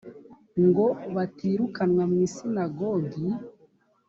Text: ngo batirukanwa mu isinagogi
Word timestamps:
ngo 0.65 0.85
batirukanwa 1.15 2.03
mu 2.11 2.17
isinagogi 2.27 3.25